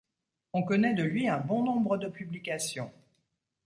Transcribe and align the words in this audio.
On 0.53 0.63
connaît 0.63 0.95
de 0.95 1.03
lui 1.03 1.27
un 1.27 1.37
bon 1.37 1.63
nombre 1.63 1.95
de 1.97 2.07
publications. 2.07 2.91